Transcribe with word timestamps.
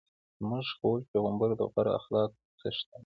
زموږ 0.39 0.65
خوږ 0.77 1.01
پیغمبر 1.11 1.49
د 1.59 1.61
غوره 1.71 1.91
اخلاقو 1.99 2.37
څښتن 2.59 2.91
دی. 2.91 2.99